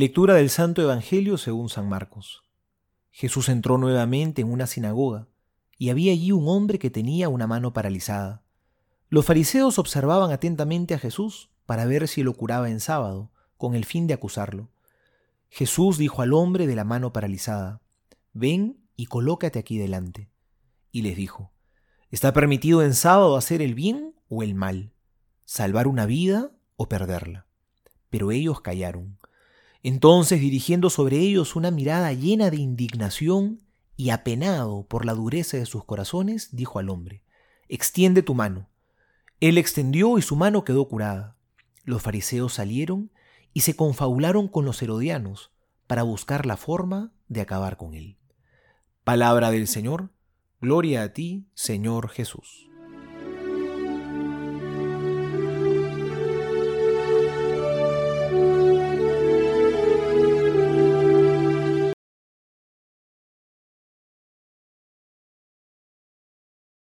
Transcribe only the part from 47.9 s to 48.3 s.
él.